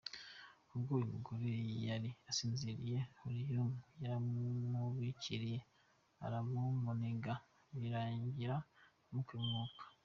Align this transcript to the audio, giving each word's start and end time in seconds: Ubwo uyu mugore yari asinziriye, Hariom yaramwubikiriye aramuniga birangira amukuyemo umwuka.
Ubwo 0.75 0.89
uyu 0.97 1.11
mugore 1.13 1.49
yari 1.87 2.09
asinziriye, 2.29 2.97
Hariom 3.19 3.71
yaramwubikiriye 4.01 5.59
aramuniga 6.25 7.33
birangira 7.79 8.55
amukuyemo 9.09 9.45
umwuka. 9.49 9.83